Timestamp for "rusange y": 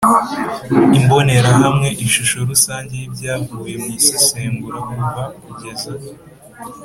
2.49-3.05